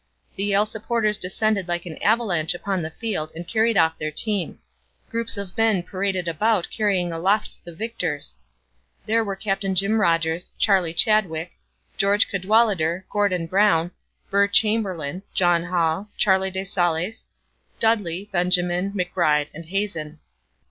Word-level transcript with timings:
The 0.35 0.45
Yale 0.45 0.65
supporters 0.65 1.19
descended 1.19 1.67
like 1.67 1.85
an 1.85 2.01
avalanche 2.01 2.55
upon 2.55 2.81
the 2.81 2.89
field 2.89 3.31
and 3.35 3.47
carried 3.47 3.77
off 3.77 3.99
their 3.99 4.09
team. 4.09 4.57
Groups 5.11 5.37
of 5.37 5.55
men 5.55 5.83
paraded 5.83 6.27
about 6.27 6.67
carrying 6.71 7.11
aloft 7.13 7.63
the 7.65 7.75
victors. 7.75 8.39
There 9.05 9.23
were 9.23 9.35
Captain 9.35 9.75
Jim 9.75 9.99
Rodgers, 10.01 10.53
Charlie 10.57 10.95
Chadwick, 10.95 11.51
George 11.97 12.27
Cadwalader, 12.29 13.03
Gordon 13.11 13.45
Brown, 13.45 13.91
Burr 14.31 14.47
Chamberlain, 14.47 15.21
John 15.35 15.65
Hall, 15.65 16.09
Charlie 16.17 16.49
de 16.49 16.65
Saulles, 16.65 17.27
Dudley, 17.79 18.27
Benjamin, 18.31 18.93
McBride, 18.93 19.49
and 19.53 19.67
Hazen. 19.67 20.17